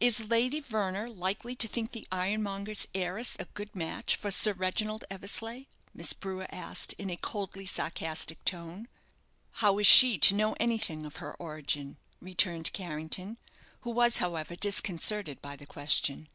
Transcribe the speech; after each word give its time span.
"Is 0.00 0.30
Lady 0.30 0.60
Verner 0.60 1.10
likely 1.10 1.54
to 1.56 1.68
think 1.68 1.92
the 1.92 2.08
ironmonger's 2.10 2.86
heiress 2.94 3.36
a 3.38 3.44
good 3.44 3.76
match 3.76 4.16
for 4.16 4.30
Sir 4.30 4.54
Reginald 4.54 5.04
Eversleigh?" 5.10 5.64
Miss 5.92 6.14
Brewer 6.14 6.46
asked, 6.48 6.94
in 6.94 7.10
a 7.10 7.18
coldly 7.18 7.66
sarcastic 7.66 8.42
tone. 8.46 8.88
"How 9.60 9.78
is 9.78 9.86
she 9.86 10.16
to 10.20 10.34
know 10.34 10.54
anything 10.58 11.04
of 11.04 11.16
her 11.16 11.34
origin?" 11.34 11.98
returned 12.18 12.72
Carrington, 12.72 13.36
who 13.82 13.90
was, 13.90 14.16
however, 14.24 14.56
disconcerted 14.56 15.42
by 15.42 15.54
the 15.54 15.66
question. 15.66 16.30